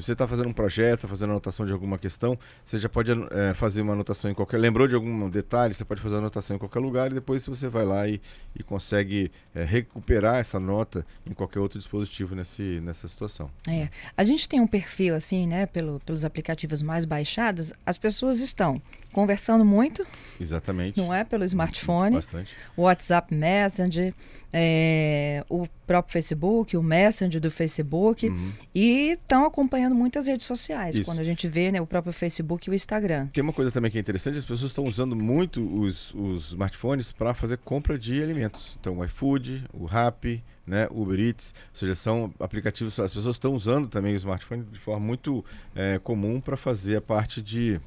se 0.00 0.06
você 0.06 0.12
está 0.12 0.26
fazendo 0.26 0.48
um 0.48 0.52
projeto, 0.52 1.02
tá 1.02 1.08
fazendo 1.08 1.30
anotação 1.30 1.66
de 1.66 1.72
alguma 1.72 1.98
questão, 1.98 2.38
você 2.64 2.78
já 2.78 2.88
pode 2.88 3.10
é, 3.30 3.54
fazer 3.54 3.82
uma 3.82 3.92
anotação 3.92 4.30
em 4.30 4.34
qualquer. 4.34 4.58
Lembrou 4.58 4.86
de 4.86 4.94
algum 4.94 5.28
detalhe, 5.28 5.74
você 5.74 5.84
pode 5.84 6.00
fazer 6.00 6.14
uma 6.14 6.22
anotação 6.22 6.56
em 6.56 6.58
qualquer 6.58 6.80
lugar 6.80 7.10
e 7.10 7.14
depois 7.14 7.46
você 7.46 7.68
vai 7.68 7.84
lá 7.84 8.08
e, 8.08 8.20
e 8.54 8.62
consegue 8.62 9.30
é, 9.54 9.64
recuperar 9.64 10.36
essa 10.36 10.58
nota 10.58 11.04
em 11.26 11.32
qualquer 11.32 11.60
outro 11.60 11.78
dispositivo 11.78 12.34
nesse, 12.34 12.80
nessa 12.80 13.08
situação. 13.08 13.50
É. 13.68 13.88
A 14.16 14.24
gente 14.24 14.48
tem 14.48 14.60
um 14.60 14.66
perfil 14.66 15.14
assim, 15.14 15.46
né, 15.46 15.66
pelo, 15.66 16.00
pelos 16.00 16.24
aplicativos 16.24 16.82
mais 16.82 17.04
baixados, 17.04 17.72
as 17.84 17.98
pessoas 17.98 18.40
estão 18.40 18.80
conversando 19.12 19.64
muito. 19.64 20.06
Exatamente. 20.40 20.98
Não 20.98 21.12
é? 21.12 21.24
Pelo 21.24 21.44
smartphone. 21.44 22.16
Bastante. 22.16 22.54
O 22.76 22.82
WhatsApp 22.82 23.34
Messenger, 23.34 24.14
é, 24.52 25.44
o 25.48 25.66
próprio 25.86 26.12
Facebook, 26.12 26.76
o 26.76 26.82
Messenger 26.82 27.40
do 27.40 27.50
Facebook. 27.50 28.28
Uhum. 28.28 28.52
E 28.74 29.12
estão 29.12 29.44
acompanhando 29.44 29.94
muitas 29.94 30.26
redes 30.26 30.46
sociais. 30.46 30.94
Isso. 30.94 31.04
Quando 31.04 31.20
a 31.20 31.24
gente 31.24 31.48
vê 31.48 31.72
né, 31.72 31.80
o 31.80 31.86
próprio 31.86 32.12
Facebook 32.12 32.68
e 32.68 32.70
o 32.70 32.74
Instagram. 32.74 33.26
Tem 33.28 33.42
uma 33.42 33.52
coisa 33.52 33.70
também 33.70 33.90
que 33.90 33.98
é 33.98 34.00
interessante: 34.00 34.38
as 34.38 34.44
pessoas 34.44 34.70
estão 34.70 34.84
usando 34.84 35.16
muito 35.16 35.62
os, 35.80 36.14
os 36.14 36.48
smartphones 36.48 37.12
para 37.12 37.34
fazer 37.34 37.58
compra 37.58 37.98
de 37.98 38.22
alimentos. 38.22 38.76
Então, 38.80 38.98
o 38.98 39.04
iFood, 39.04 39.64
o 39.72 39.84
Rappi, 39.84 40.42
né, 40.66 40.86
Uber 40.90 41.18
Eats, 41.18 41.54
ou 41.70 41.76
seja, 41.76 41.94
são 41.94 42.32
aplicativos. 42.38 42.98
As 43.00 43.12
pessoas 43.12 43.36
estão 43.36 43.54
usando 43.54 43.88
também 43.88 44.12
o 44.12 44.16
smartphone 44.16 44.64
de 44.70 44.78
forma 44.78 45.04
muito 45.04 45.44
é, 45.74 45.98
comum 45.98 46.40
para 46.40 46.56
fazer 46.56 46.96
a 46.96 47.00
parte 47.00 47.40
de 47.40 47.80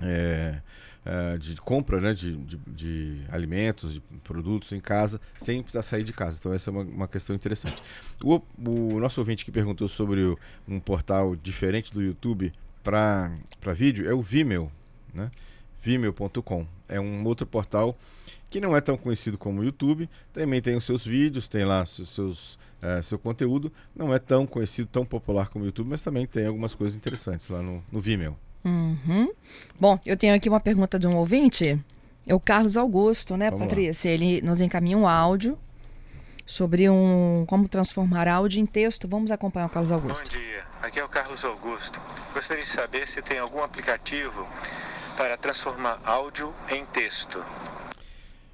é, 0.00 0.60
é, 1.04 1.38
de 1.38 1.54
compra 1.56 2.00
né, 2.00 2.12
de, 2.12 2.36
de, 2.36 2.56
de, 2.66 3.20
alimentos, 3.30 3.94
de 3.94 4.00
produtos 4.24 4.72
em 4.72 4.80
casa, 4.80 5.20
sem 5.36 5.62
precisar 5.62 5.82
sair 5.82 6.04
de 6.04 6.12
casa. 6.12 6.36
Então, 6.38 6.52
essa 6.52 6.70
é 6.70 6.72
uma, 6.72 6.82
uma 6.82 7.08
questão 7.08 7.34
interessante. 7.34 7.82
O, 8.22 8.40
o, 8.58 9.00
nosso 9.00 9.20
ouvinte 9.20 9.44
que 9.44 9.52
perguntou 9.52 9.88
sobre 9.88 10.20
o, 10.22 10.38
um 10.66 10.80
portal 10.80 11.36
diferente 11.36 11.92
do 11.92 12.02
YouTube 12.02 12.52
para 12.82 13.30
vídeo 13.74 14.08
é 14.08 14.12
o 14.14 14.20
Vimeo, 14.20 14.70
né? 15.14 15.30
Vimeo.com. 15.80 16.66
É 16.88 17.00
um 17.00 17.24
outro 17.24 17.46
portal 17.46 17.96
que 18.50 18.60
não 18.60 18.76
é 18.76 18.80
tão 18.80 18.96
conhecido 18.96 19.36
como 19.36 19.60
o 19.60 19.64
YouTube, 19.64 20.08
também 20.32 20.60
tem 20.60 20.76
os 20.76 20.84
seus 20.84 21.04
vídeos, 21.04 21.48
tem 21.48 21.64
lá 21.64 21.82
os 21.82 22.08
seus, 22.08 22.58
é, 22.80 23.02
seu 23.02 23.18
conteúdo, 23.18 23.72
não 23.94 24.14
é 24.14 24.18
tão 24.18 24.46
conhecido, 24.46 24.88
tão 24.90 25.04
popular 25.04 25.48
como 25.48 25.64
o 25.64 25.66
YouTube, 25.66 25.88
mas 25.88 26.00
também 26.00 26.26
tem 26.26 26.46
algumas 26.46 26.74
coisas 26.74 26.96
interessantes 26.96 27.48
lá 27.48 27.62
no, 27.62 27.82
no 27.90 28.00
Vimeo. 28.00 28.36
Uhum. 28.64 29.30
Bom, 29.78 29.98
eu 30.06 30.16
tenho 30.16 30.34
aqui 30.34 30.48
uma 30.48 30.60
pergunta 30.60 30.98
de 30.98 31.06
um 31.06 31.16
ouvinte. 31.16 31.78
É 32.26 32.34
o 32.34 32.40
Carlos 32.40 32.76
Augusto, 32.76 33.36
né, 33.36 33.50
Vamos 33.50 33.66
Patrícia? 33.66 34.08
Lá. 34.10 34.14
Ele 34.14 34.40
nos 34.42 34.60
encaminha 34.60 34.96
um 34.96 35.06
áudio 35.06 35.58
sobre 36.46 36.88
um 36.88 37.44
como 37.46 37.68
transformar 37.68 38.26
áudio 38.26 38.60
em 38.60 38.66
texto. 38.66 39.06
Vamos 39.06 39.30
acompanhar 39.30 39.66
o 39.66 39.70
Carlos 39.70 39.92
Augusto. 39.92 40.22
Bom 40.22 40.28
dia, 40.28 40.64
aqui 40.82 40.98
é 40.98 41.04
o 41.04 41.08
Carlos 41.08 41.44
Augusto. 41.44 42.00
Gostaria 42.32 42.62
de 42.62 42.68
saber 42.68 43.06
se 43.06 43.20
tem 43.20 43.38
algum 43.38 43.62
aplicativo 43.62 44.46
para 45.16 45.36
transformar 45.36 46.00
áudio 46.04 46.52
em 46.70 46.84
texto. 46.86 47.44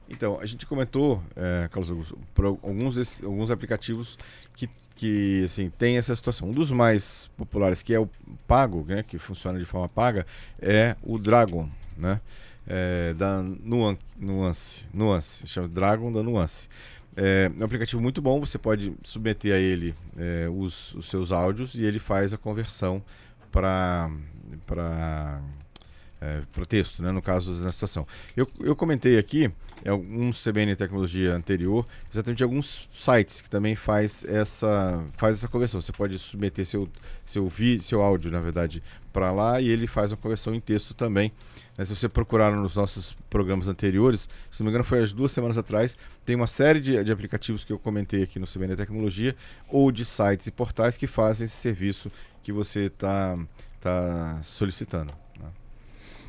Então, 0.08 0.38
a 0.40 0.44
gente 0.44 0.66
comentou, 0.66 1.22
é, 1.34 1.68
Carlos 1.68 1.90
Augusto, 1.90 2.18
por 2.34 2.44
alguns, 2.44 3.22
alguns 3.22 3.50
aplicativos 3.50 4.18
que 4.54 4.68
que 4.94 5.44
assim 5.44 5.70
tem 5.70 5.96
essa 5.96 6.14
situação. 6.14 6.48
Um 6.48 6.52
dos 6.52 6.70
mais 6.70 7.30
populares, 7.36 7.82
que 7.82 7.94
é 7.94 7.98
o 7.98 8.08
pago, 8.46 8.84
né, 8.86 9.02
que 9.02 9.18
funciona 9.18 9.58
de 9.58 9.64
forma 9.64 9.88
paga, 9.88 10.26
é 10.60 10.96
o 11.02 11.18
Dragon, 11.18 11.68
né, 11.96 12.20
é, 12.66 13.14
da 13.14 13.42
Nuance, 13.42 14.00
Nuance, 14.18 14.84
Nuance, 14.92 15.46
chama 15.46 15.68
Dragon 15.68 16.12
da 16.12 16.22
Nuance. 16.22 16.68
É, 17.14 17.50
é 17.54 17.62
um 17.62 17.64
aplicativo 17.64 18.00
muito 18.00 18.22
bom, 18.22 18.40
você 18.40 18.58
pode 18.58 18.94
submeter 19.04 19.54
a 19.54 19.58
ele 19.58 19.94
é, 20.16 20.48
os, 20.48 20.94
os 20.94 21.10
seus 21.10 21.30
áudios 21.30 21.74
e 21.74 21.84
ele 21.84 21.98
faz 21.98 22.32
a 22.32 22.38
conversão 22.38 23.02
para 23.50 24.08
é, 26.22 26.40
para 26.52 26.64
texto, 26.64 27.02
né, 27.02 27.10
no 27.10 27.20
caso 27.20 27.52
da 27.60 27.72
situação. 27.72 28.06
Eu, 28.36 28.46
eu 28.60 28.76
comentei 28.76 29.18
aqui 29.18 29.50
é 29.84 29.92
um 29.92 30.30
CBN 30.30 30.76
Tecnologia 30.76 31.34
anterior, 31.34 31.84
exatamente 32.12 32.44
alguns 32.44 32.88
sites 32.96 33.40
que 33.40 33.50
também 33.50 33.74
faz 33.74 34.24
essa 34.24 35.04
faz 35.16 35.38
essa 35.38 35.48
conversão. 35.48 35.80
Você 35.80 35.90
pode 35.90 36.16
submeter 36.20 36.64
seu 36.64 36.88
seu 37.24 37.48
vídeo, 37.48 37.82
seu 37.82 38.00
áudio, 38.00 38.30
na 38.30 38.38
verdade, 38.38 38.80
para 39.12 39.32
lá 39.32 39.60
e 39.60 39.68
ele 39.68 39.88
faz 39.88 40.12
uma 40.12 40.18
conversão 40.18 40.54
em 40.54 40.60
texto 40.60 40.94
também. 40.94 41.32
Né, 41.76 41.84
se 41.84 41.96
você 41.96 42.08
procurar 42.08 42.52
nos 42.52 42.76
nossos 42.76 43.16
programas 43.28 43.66
anteriores, 43.66 44.28
se 44.48 44.60
não 44.60 44.66
me 44.66 44.70
engano 44.70 44.84
foi 44.84 45.02
as 45.02 45.12
duas 45.12 45.32
semanas 45.32 45.58
atrás, 45.58 45.96
tem 46.24 46.36
uma 46.36 46.46
série 46.46 46.80
de, 46.80 47.02
de 47.02 47.10
aplicativos 47.10 47.64
que 47.64 47.72
eu 47.72 47.78
comentei 47.78 48.22
aqui 48.22 48.38
no 48.38 48.46
CBN 48.46 48.76
Tecnologia 48.76 49.34
ou 49.68 49.90
de 49.90 50.04
sites 50.04 50.46
e 50.46 50.52
portais 50.52 50.96
que 50.96 51.08
fazem 51.08 51.46
esse 51.46 51.56
serviço 51.56 52.08
que 52.44 52.52
você 52.52 52.82
está 52.82 53.36
tá 53.80 54.38
solicitando. 54.42 55.21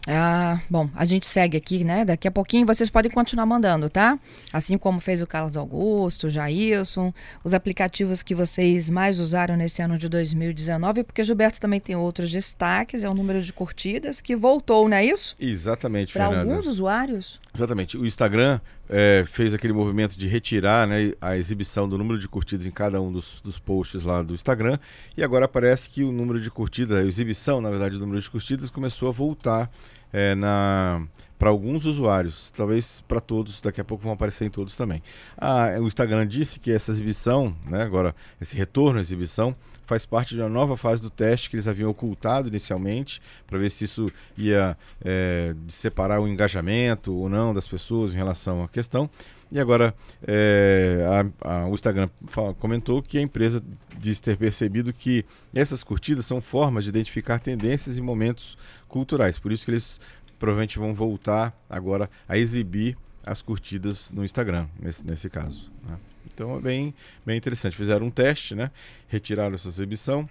Ah, 0.07 0.59
bom, 0.69 0.89
a 0.95 1.05
gente 1.05 1.25
segue 1.25 1.55
aqui, 1.55 1.83
né? 1.83 2.03
Daqui 2.03 2.27
a 2.27 2.31
pouquinho 2.31 2.65
vocês 2.65 2.89
podem 2.89 3.09
continuar 3.09 3.45
mandando, 3.45 3.89
tá? 3.89 4.19
Assim 4.51 4.77
como 4.77 4.99
fez 4.99 5.21
o 5.21 5.27
Carlos 5.27 5.55
Augusto, 5.55 6.27
o 6.27 6.29
Jailson, 6.29 7.13
os 7.43 7.53
aplicativos 7.53 8.21
que 8.21 8.35
vocês 8.35 8.89
mais 8.89 9.19
usaram 9.19 9.55
nesse 9.55 9.81
ano 9.81 9.97
de 9.97 10.09
2019, 10.09 11.03
porque 11.03 11.23
Gilberto 11.23 11.59
também 11.59 11.79
tem 11.79 11.95
outros 11.95 12.31
destaques, 12.31 13.03
é 13.03 13.09
o 13.09 13.13
número 13.13 13.41
de 13.41 13.53
curtidas 13.53 14.19
que 14.19 14.35
voltou, 14.35 14.89
não 14.89 14.97
é 14.97 15.05
isso? 15.05 15.35
Exatamente, 15.39 16.11
Para 16.11 16.25
alguns 16.25 16.67
usuários. 16.67 17.39
Exatamente. 17.55 17.97
O 17.97 18.05
Instagram 18.05 18.59
é, 18.95 19.23
fez 19.25 19.55
aquele 19.55 19.73
movimento 19.73 20.15
de 20.15 20.27
retirar 20.27 20.87
né, 20.87 21.13
a 21.19 21.35
exibição 21.35 21.89
do 21.89 21.97
número 21.97 22.19
de 22.19 22.27
curtidas 22.27 22.67
em 22.67 22.71
cada 22.71 23.01
um 23.01 23.11
dos, 23.11 23.41
dos 23.41 23.57
posts 23.57 24.03
lá 24.03 24.21
do 24.21 24.35
Instagram. 24.35 24.77
E 25.17 25.23
agora 25.23 25.47
parece 25.47 25.89
que 25.89 26.03
o 26.03 26.11
número 26.11 26.39
de 26.39 26.51
curtidas, 26.51 26.99
a 26.99 27.03
exibição, 27.03 27.59
na 27.59 27.71
verdade, 27.71 27.95
do 27.95 28.01
número 28.01 28.21
de 28.21 28.29
curtidas 28.29 28.69
começou 28.69 29.09
a 29.09 29.11
voltar 29.11 29.71
é, 30.13 30.35
na 30.35 31.01
para 31.43 31.49
alguns 31.49 31.85
usuários, 31.85 32.49
talvez 32.55 33.01
para 33.01 33.19
todos, 33.19 33.59
daqui 33.59 33.81
a 33.81 33.83
pouco 33.83 34.01
vão 34.01 34.13
aparecer 34.13 34.45
em 34.45 34.49
todos 34.49 34.77
também. 34.77 35.03
Ah, 35.37 35.71
o 35.77 35.87
Instagram 35.87 36.25
disse 36.25 36.57
que 36.57 36.71
essa 36.71 36.89
exibição, 36.89 37.53
né, 37.67 37.83
agora 37.83 38.15
esse 38.39 38.55
retorno 38.55 38.97
à 38.97 39.01
exibição, 39.01 39.53
faz 39.85 40.05
parte 40.05 40.35
de 40.35 40.39
uma 40.39 40.47
nova 40.47 40.77
fase 40.77 41.01
do 41.01 41.09
teste 41.09 41.49
que 41.49 41.57
eles 41.57 41.67
haviam 41.67 41.89
ocultado 41.89 42.47
inicialmente, 42.47 43.21
para 43.45 43.59
ver 43.59 43.69
se 43.71 43.83
isso 43.83 44.09
ia 44.37 44.77
é, 45.03 45.53
separar 45.67 46.21
o 46.21 46.29
engajamento 46.29 47.13
ou 47.13 47.27
não 47.27 47.53
das 47.53 47.67
pessoas 47.67 48.13
em 48.13 48.17
relação 48.17 48.63
à 48.63 48.69
questão. 48.69 49.09
E 49.51 49.59
agora 49.59 49.93
é, 50.25 51.05
a, 51.41 51.65
a, 51.65 51.67
o 51.67 51.73
Instagram 51.73 52.09
fala, 52.25 52.53
comentou 52.53 53.03
que 53.03 53.17
a 53.17 53.21
empresa 53.21 53.61
diz 53.99 54.21
ter 54.21 54.37
percebido 54.37 54.93
que 54.93 55.25
essas 55.53 55.83
curtidas 55.83 56.25
são 56.25 56.39
formas 56.39 56.85
de 56.85 56.89
identificar 56.89 57.39
tendências 57.39 57.97
e 57.97 58.01
momentos 58.01 58.57
culturais. 58.87 59.37
Por 59.37 59.51
isso 59.51 59.65
que 59.65 59.71
eles 59.71 59.99
provavelmente 60.43 60.77
vão 60.77 60.93
voltar 60.93 61.57
agora 61.69 62.09
a 62.27 62.37
exibir 62.37 62.97
as 63.25 63.41
curtidas 63.41 64.11
no 64.11 64.25
Instagram, 64.25 64.67
nesse, 64.77 65.05
nesse 65.05 65.29
caso. 65.29 65.71
Né? 65.87 65.97
Então 66.25 66.57
é 66.57 66.59
bem, 66.59 66.93
bem 67.25 67.37
interessante. 67.37 67.77
Fizeram 67.77 68.07
um 68.07 68.11
teste, 68.11 68.53
né? 68.53 68.69
retiraram 69.07 69.55
essa 69.55 69.69
exibição. 69.69 70.29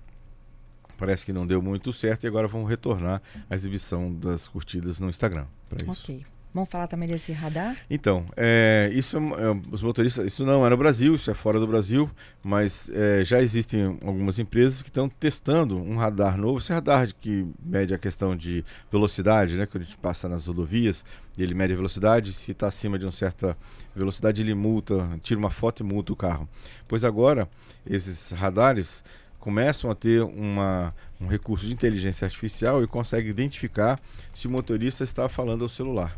Parece 0.98 1.24
que 1.24 1.32
não 1.32 1.46
deu 1.46 1.62
muito 1.62 1.94
certo 1.94 2.24
e 2.24 2.26
agora 2.26 2.46
vão 2.46 2.62
retornar 2.62 3.22
a 3.48 3.54
exibição 3.54 4.12
das 4.12 4.46
curtidas 4.46 5.00
no 5.00 5.08
Instagram. 5.08 5.46
Ok. 6.10 6.26
Vamos 6.54 6.68
falar 6.68 6.86
também 6.86 7.08
desse 7.08 7.32
radar? 7.32 7.78
Então, 7.88 8.26
é, 8.36 8.90
isso 8.92 9.16
é, 9.16 9.72
os 9.72 9.80
motoristas, 9.80 10.26
isso 10.26 10.44
não 10.44 10.66
é 10.66 10.68
no 10.68 10.76
Brasil, 10.76 11.14
isso 11.14 11.30
é 11.30 11.34
fora 11.34 11.58
do 11.58 11.66
Brasil, 11.66 12.10
mas 12.42 12.90
é, 12.90 13.24
já 13.24 13.40
existem 13.40 13.98
algumas 14.04 14.38
empresas 14.38 14.82
que 14.82 14.90
estão 14.90 15.08
testando 15.08 15.80
um 15.80 15.96
radar 15.96 16.36
novo, 16.36 16.58
esse 16.58 16.70
radar 16.70 17.08
que 17.14 17.46
mede 17.64 17.94
a 17.94 17.98
questão 17.98 18.36
de 18.36 18.62
velocidade, 18.90 19.56
né, 19.56 19.64
quando 19.64 19.82
a 19.82 19.86
gente 19.86 19.96
passa 19.96 20.28
nas 20.28 20.46
rodovias, 20.46 21.04
ele 21.38 21.54
mede 21.54 21.72
a 21.72 21.76
velocidade, 21.76 22.34
se 22.34 22.52
está 22.52 22.68
acima 22.68 22.98
de 22.98 23.06
uma 23.06 23.12
certa 23.12 23.56
velocidade 23.96 24.42
ele 24.42 24.54
multa, 24.54 25.08
tira 25.22 25.40
uma 25.40 25.50
foto 25.50 25.82
e 25.82 25.86
multa 25.86 26.12
o 26.12 26.16
carro. 26.16 26.46
Pois 26.86 27.02
agora, 27.02 27.48
esses 27.86 28.30
radares 28.32 29.02
começam 29.38 29.90
a 29.90 29.94
ter 29.94 30.22
uma, 30.22 30.94
um 31.20 31.26
recurso 31.26 31.66
de 31.66 31.72
inteligência 31.72 32.26
artificial 32.26 32.82
e 32.82 32.86
consegue 32.86 33.30
identificar 33.30 33.98
se 34.34 34.46
o 34.46 34.50
motorista 34.50 35.02
está 35.02 35.28
falando 35.28 35.62
ao 35.62 35.68
celular. 35.68 36.14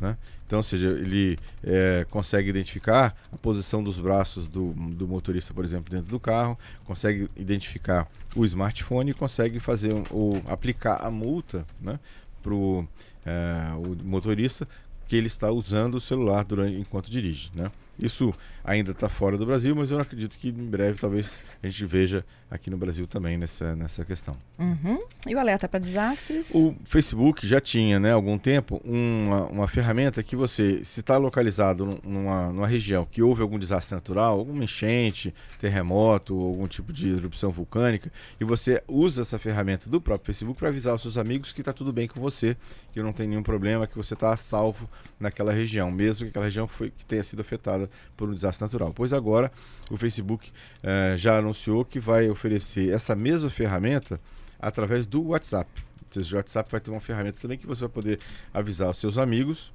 Né? 0.00 0.16
Então, 0.46 0.58
ou 0.58 0.62
seja, 0.62 0.88
ele 0.88 1.38
é, 1.62 2.06
consegue 2.10 2.50
identificar 2.50 3.16
a 3.32 3.36
posição 3.36 3.82
dos 3.82 3.98
braços 3.98 4.46
do, 4.46 4.72
do, 4.72 5.08
motorista, 5.08 5.54
por 5.54 5.64
exemplo, 5.64 5.90
dentro 5.90 6.08
do 6.08 6.20
carro, 6.20 6.58
consegue 6.84 7.28
identificar 7.36 8.06
o 8.36 8.44
smartphone 8.44 9.10
e 9.10 9.14
consegue 9.14 9.58
fazer 9.60 9.92
ou 10.10 10.42
aplicar 10.46 11.04
a 11.04 11.10
multa 11.10 11.64
né, 11.80 11.98
para 12.42 12.52
é, 12.54 13.72
o 13.76 13.96
motorista 14.04 14.68
que 15.06 15.16
ele 15.16 15.26
está 15.26 15.50
usando 15.50 15.94
o 15.94 16.00
celular 16.00 16.44
durante, 16.44 16.76
enquanto 16.76 17.10
dirige. 17.10 17.50
Né? 17.54 17.70
Isso 17.98 18.34
ainda 18.64 18.92
está 18.92 19.08
fora 19.08 19.36
do 19.36 19.46
Brasil, 19.46 19.74
mas 19.76 19.90
eu 19.90 20.00
acredito 20.00 20.38
que 20.38 20.48
em 20.48 20.52
breve 20.52 20.98
talvez 20.98 21.42
a 21.62 21.66
gente 21.66 21.84
veja 21.84 22.24
aqui 22.50 22.70
no 22.70 22.76
Brasil 22.76 23.06
também 23.06 23.36
nessa, 23.36 23.74
nessa 23.74 24.04
questão. 24.04 24.36
Uhum. 24.58 25.02
E 25.26 25.34
o 25.34 25.38
alerta 25.38 25.68
para 25.68 25.80
desastres? 25.80 26.54
O 26.54 26.74
Facebook 26.84 27.46
já 27.46 27.60
tinha, 27.60 27.98
né, 27.98 28.12
há 28.12 28.14
algum 28.14 28.38
tempo, 28.38 28.80
uma, 28.84 29.44
uma 29.46 29.68
ferramenta 29.68 30.22
que 30.22 30.36
você, 30.36 30.84
se 30.84 31.00
está 31.00 31.16
localizado 31.16 32.00
numa, 32.04 32.52
numa 32.52 32.66
região 32.66 33.04
que 33.10 33.22
houve 33.22 33.42
algum 33.42 33.58
desastre 33.58 33.94
natural, 33.94 34.38
alguma 34.38 34.62
enchente, 34.62 35.34
terremoto, 35.58 36.38
algum 36.38 36.66
tipo 36.68 36.92
de 36.92 37.08
erupção 37.10 37.50
vulcânica, 37.50 38.10
e 38.40 38.44
você 38.44 38.82
usa 38.86 39.22
essa 39.22 39.38
ferramenta 39.38 39.90
do 39.90 40.00
próprio 40.00 40.26
Facebook 40.26 40.58
para 40.58 40.68
avisar 40.68 40.94
os 40.94 41.02
seus 41.02 41.18
amigos 41.18 41.52
que 41.52 41.60
está 41.60 41.72
tudo 41.72 41.92
bem 41.92 42.06
com 42.06 42.20
você, 42.20 42.56
que 42.92 43.02
não 43.02 43.12
tem 43.12 43.26
nenhum 43.26 43.42
problema, 43.42 43.86
que 43.86 43.96
você 43.96 44.14
está 44.14 44.32
a 44.32 44.36
salvo 44.36 44.88
naquela 45.18 45.52
região, 45.52 45.90
mesmo 45.90 46.24
que 46.24 46.30
aquela 46.30 46.44
região 46.44 46.68
foi, 46.68 46.90
que 46.90 47.04
tenha 47.04 47.22
sido 47.24 47.40
afetada 47.40 47.83
por 48.16 48.28
um 48.28 48.34
desastre 48.34 48.64
natural. 48.64 48.92
Pois 48.94 49.12
agora 49.12 49.50
o 49.90 49.96
Facebook 49.96 50.50
eh, 50.82 51.14
já 51.16 51.38
anunciou 51.38 51.84
que 51.84 51.98
vai 51.98 52.28
oferecer 52.28 52.92
essa 52.92 53.14
mesma 53.14 53.50
ferramenta 53.50 54.20
através 54.58 55.06
do 55.06 55.28
WhatsApp. 55.28 55.70
O 56.16 56.36
WhatsApp 56.36 56.70
vai 56.70 56.80
ter 56.80 56.90
uma 56.90 57.00
ferramenta 57.00 57.40
também 57.40 57.58
que 57.58 57.66
você 57.66 57.80
vai 57.80 57.88
poder 57.88 58.20
avisar 58.52 58.88
os 58.88 58.98
seus 58.98 59.18
amigos 59.18 59.72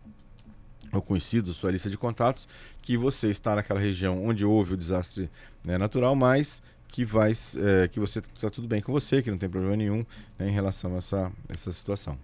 ou 0.91 1.01
conhecidos, 1.01 1.57
sua 1.57 1.71
lista 1.71 1.89
de 1.89 1.97
contatos, 1.97 2.47
que 2.81 2.97
você 2.97 3.29
está 3.29 3.55
naquela 3.55 3.79
região 3.79 4.25
onde 4.25 4.45
houve 4.45 4.73
o 4.73 4.77
desastre 4.77 5.29
né, 5.63 5.77
natural, 5.77 6.15
mas 6.15 6.63
que 6.87 7.05
vai 7.05 7.31
é, 7.31 7.87
que 7.87 7.99
você 7.99 8.19
está 8.19 8.49
tudo 8.49 8.67
bem 8.67 8.81
com 8.81 8.91
você, 8.91 9.21
que 9.21 9.29
não 9.29 9.37
tem 9.37 9.49
problema 9.49 9.75
nenhum 9.75 10.05
né, 10.37 10.47
em 10.47 10.51
relação 10.51 10.95
a 10.95 10.97
essa, 10.97 11.31
essa 11.47 11.71
situação. 11.71 12.17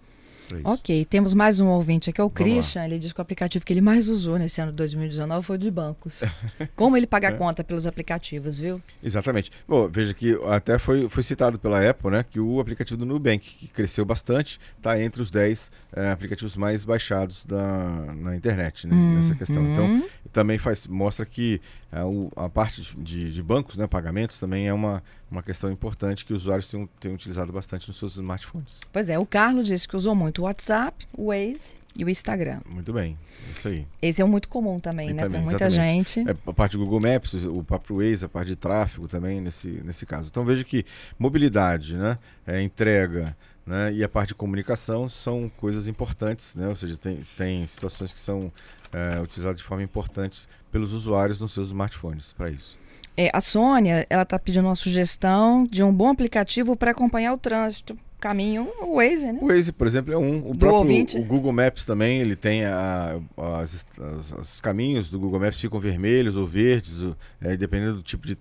Ok, 0.64 1.04
temos 1.06 1.34
mais 1.34 1.60
um 1.60 1.68
ouvinte 1.68 2.10
aqui, 2.10 2.20
é 2.20 2.24
o 2.24 2.28
Vamos 2.28 2.52
Christian. 2.52 2.82
Lá. 2.82 2.86
Ele 2.86 2.98
diz 2.98 3.12
que 3.12 3.20
o 3.20 3.22
aplicativo 3.22 3.64
que 3.64 3.72
ele 3.72 3.80
mais 3.80 4.08
usou 4.08 4.38
nesse 4.38 4.60
ano 4.60 4.70
de 4.70 4.76
2019 4.76 5.44
foi 5.44 5.56
o 5.56 5.58
de 5.58 5.70
bancos. 5.70 6.22
Como 6.76 6.96
ele 6.96 7.06
paga 7.06 7.28
a 7.28 7.32
é. 7.32 7.34
conta 7.34 7.64
pelos 7.64 7.86
aplicativos, 7.86 8.58
viu? 8.58 8.80
Exatamente. 9.02 9.50
Bom, 9.66 9.88
veja 9.88 10.14
que 10.14 10.38
até 10.48 10.78
foi, 10.78 11.08
foi 11.08 11.22
citado 11.22 11.58
pela 11.58 11.88
Apple, 11.88 12.10
né, 12.10 12.24
que 12.28 12.38
o 12.38 12.60
aplicativo 12.60 12.98
do 12.98 13.06
Nubank, 13.06 13.38
que 13.38 13.68
cresceu 13.68 14.04
bastante, 14.04 14.60
está 14.76 15.00
entre 15.00 15.22
os 15.22 15.30
10 15.30 15.70
é, 15.94 16.10
aplicativos 16.10 16.56
mais 16.56 16.84
baixados 16.84 17.44
da, 17.44 18.14
na 18.14 18.36
internet, 18.36 18.86
né, 18.86 18.94
hum, 18.94 19.14
nessa 19.16 19.34
questão. 19.34 19.62
Hum. 19.62 19.72
Então, 19.72 20.08
também 20.32 20.58
faz, 20.58 20.86
mostra 20.86 21.24
que 21.24 21.60
a, 21.90 22.00
é, 22.00 22.44
a 22.44 22.48
parte 22.48 22.82
de, 22.98 23.32
de, 23.32 23.42
bancos, 23.42 23.76
né, 23.76 23.86
pagamentos, 23.86 24.38
também 24.38 24.68
é 24.68 24.72
uma, 24.72 25.02
uma 25.30 25.42
questão 25.42 25.70
importante 25.70 26.24
que 26.24 26.32
os 26.32 26.42
usuários 26.42 26.68
têm, 26.68 26.88
têm 27.00 27.14
utilizado 27.14 27.52
bastante 27.52 27.88
nos 27.88 27.96
seus 27.98 28.12
smartphones. 28.12 28.80
Pois 28.92 29.08
é, 29.08 29.18
o 29.18 29.26
Carlos 29.26 29.68
disse 29.68 29.88
que 29.88 29.96
usou 29.96 30.14
muito 30.14 30.35
o 30.40 30.44
WhatsApp, 30.44 31.06
o 31.12 31.28
Waze 31.28 31.74
e 31.98 32.04
o 32.04 32.10
Instagram. 32.10 32.60
Muito 32.68 32.92
bem, 32.92 33.18
isso 33.52 33.68
aí. 33.68 33.86
Esse 34.00 34.20
é 34.20 34.24
um 34.24 34.28
muito 34.28 34.48
comum 34.48 34.78
também, 34.78 35.10
e 35.10 35.12
né? 35.12 35.28
Para 35.28 35.40
muita 35.40 35.70
gente. 35.70 36.20
É, 36.20 36.36
a 36.46 36.52
parte 36.52 36.76
do 36.76 36.84
Google 36.84 37.00
Maps, 37.02 37.34
o 37.34 37.62
próprio 37.64 37.96
Waze, 37.96 38.24
a 38.24 38.28
parte 38.28 38.48
de 38.48 38.56
tráfego 38.56 39.08
também 39.08 39.40
nesse, 39.40 39.68
nesse 39.84 40.04
caso. 40.04 40.28
Então 40.28 40.44
veja 40.44 40.62
que 40.62 40.84
mobilidade, 41.18 41.96
né? 41.96 42.18
É, 42.46 42.60
entrega, 42.60 43.36
né? 43.66 43.92
E 43.92 44.04
a 44.04 44.08
parte 44.08 44.28
de 44.28 44.34
comunicação 44.34 45.08
são 45.08 45.50
coisas 45.56 45.88
importantes, 45.88 46.54
né? 46.54 46.68
Ou 46.68 46.76
seja, 46.76 46.96
tem, 46.96 47.16
tem 47.36 47.66
situações 47.66 48.12
que 48.12 48.20
são 48.20 48.52
é, 48.92 49.20
utilizadas 49.20 49.58
de 49.58 49.64
forma 49.64 49.82
importante 49.82 50.46
pelos 50.70 50.92
usuários 50.92 51.40
nos 51.40 51.52
seus 51.52 51.68
smartphones 51.68 52.32
para 52.32 52.50
isso. 52.50 52.78
É, 53.16 53.30
a 53.32 53.40
Sônia, 53.40 54.06
ela 54.10 54.22
está 54.22 54.38
pedindo 54.38 54.66
uma 54.66 54.76
sugestão 54.76 55.64
de 55.64 55.82
um 55.82 55.92
bom 55.92 56.10
aplicativo 56.10 56.76
para 56.76 56.90
acompanhar 56.90 57.32
o 57.32 57.38
trânsito 57.38 57.98
caminho, 58.26 58.68
o 58.82 58.96
Waze, 58.96 59.32
né? 59.32 59.38
O 59.40 59.46
Waze, 59.46 59.72
por 59.72 59.86
exemplo, 59.86 60.12
é 60.12 60.18
um. 60.18 60.50
O 60.50 60.52
do 60.52 60.58
próprio 60.58 60.78
ouvinte. 60.78 61.16
o 61.16 61.24
Google 61.24 61.52
Maps 61.52 61.84
também, 61.84 62.20
ele 62.20 62.34
tem 62.34 62.64
a, 62.64 63.20
as, 63.60 63.86
as, 64.18 64.32
os 64.32 64.60
caminhos 64.60 65.10
do 65.10 65.18
Google 65.18 65.38
Maps 65.38 65.60
ficam 65.60 65.78
vermelhos 65.78 66.36
ou 66.36 66.46
verdes, 66.46 67.04
é, 67.40 67.56
dependendo 67.56 67.96
do 67.96 68.02
tipo 68.02 68.26
de 68.26 68.36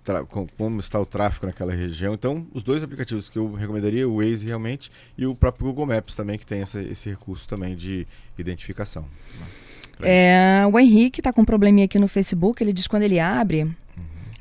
como 0.58 0.80
está 0.80 1.00
o 1.00 1.06
tráfego 1.06 1.46
naquela 1.46 1.74
região. 1.74 2.14
Então, 2.14 2.48
os 2.54 2.64
dois 2.64 2.84
aplicativos 2.84 3.30
que 3.30 3.38
eu 3.38 3.54
recomendaria, 3.54 4.08
o 4.08 4.18
Waze 4.18 4.48
realmente 4.48 4.92
e 5.18 5.26
o 5.26 5.36
próprio 5.36 5.68
Google 5.68 5.86
Maps 5.86 6.16
também, 6.16 6.38
que 6.38 6.46
tem 6.46 6.62
essa, 6.62 6.82
esse 6.82 7.10
recurso 7.10 7.48
também 7.48 7.76
de 7.76 8.08
identificação. 8.38 9.06
É, 10.02 10.64
o 10.72 10.80
Henrique 10.80 11.20
está 11.20 11.32
com 11.32 11.42
um 11.42 11.46
probleminha 11.46 11.86
aqui 11.86 12.00
no 12.00 12.08
Facebook, 12.08 12.62
ele 12.62 12.74
diz 12.74 12.84
que 12.86 12.90
quando 12.90 13.04
ele 13.04 13.20
abre, 13.20 13.64
uhum. 13.64 13.74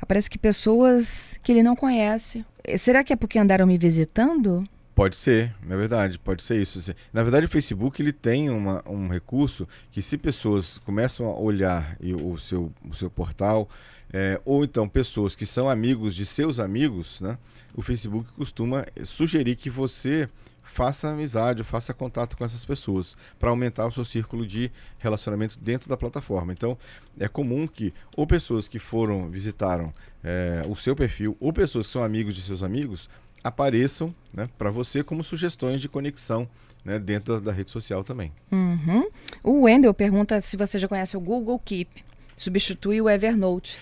aparece 0.01 0.29
que 0.29 0.37
pessoas 0.37 1.39
que 1.43 1.51
ele 1.51 1.63
não 1.63 1.75
conhece. 1.75 2.43
Será 2.77 3.03
que 3.03 3.13
é 3.13 3.15
porque 3.15 3.37
andaram 3.37 3.67
me 3.67 3.77
visitando? 3.77 4.63
Pode 4.95 5.17
ser, 5.17 5.53
na 5.61 5.75
verdade, 5.75 6.17
pode 6.17 6.41
ser 6.41 6.61
isso. 6.61 6.95
Na 7.11 7.21
verdade, 7.21 7.45
o 7.45 7.49
Facebook 7.49 8.01
ele 8.01 8.13
tem 8.13 8.49
uma, 8.49 8.81
um 8.87 9.09
recurso 9.09 9.67
que 9.91 10.01
se 10.01 10.17
pessoas 10.17 10.77
começam 10.79 11.27
a 11.27 11.37
olhar 11.37 11.97
o, 12.23 12.37
seu, 12.37 12.71
o 12.89 12.93
seu 12.93 13.09
portal, 13.09 13.69
é, 14.13 14.39
ou 14.45 14.63
então 14.63 14.87
pessoas 14.87 15.35
que 15.35 15.45
são 15.45 15.69
amigos 15.69 16.15
de 16.15 16.25
seus 16.25 16.61
amigos, 16.61 17.19
né, 17.19 17.37
o 17.73 17.81
Facebook 17.81 18.31
costuma 18.37 18.85
sugerir 19.03 19.57
que 19.57 19.69
você 19.69 20.29
faça 20.63 21.09
amizade, 21.09 21.63
faça 21.63 21.93
contato 21.93 22.37
com 22.37 22.45
essas 22.45 22.63
pessoas, 22.63 23.15
para 23.37 23.49
aumentar 23.49 23.87
o 23.87 23.91
seu 23.91 24.03
círculo 24.03 24.47
de 24.47 24.71
relacionamento 24.97 25.59
dentro 25.59 25.89
da 25.89 25.95
plataforma. 25.95 26.51
Então, 26.51 26.77
é 27.19 27.27
comum 27.27 27.67
que 27.67 27.93
ou 28.15 28.25
pessoas 28.25 28.67
que 28.67 28.79
foram, 28.79 29.29
visitaram 29.29 29.93
é, 30.23 30.63
o 30.67 30.75
seu 30.75 30.95
perfil, 30.95 31.35
ou 31.39 31.53
pessoas 31.53 31.85
que 31.87 31.93
são 31.93 32.03
amigos 32.03 32.33
de 32.33 32.41
seus 32.41 32.63
amigos, 32.63 33.09
apareçam 33.45 34.13
né, 34.33 34.49
para 34.57 34.71
você 34.71 35.03
como 35.03 35.23
sugestões 35.23 35.79
de 35.79 35.87
conexão 35.87 36.49
né, 36.83 36.97
dentro 36.97 37.35
da, 37.35 37.39
da 37.39 37.51
rede 37.51 37.69
social 37.69 38.03
também. 38.03 38.31
Uhum. 38.51 39.07
O 39.43 39.61
Wendel 39.61 39.93
pergunta 39.93 40.41
se 40.41 40.57
você 40.57 40.79
já 40.79 40.87
conhece 40.87 41.15
o 41.15 41.19
Google 41.19 41.59
Keep. 41.63 42.03
Substitui 42.35 42.99
o 42.99 43.07
Evernote. 43.07 43.77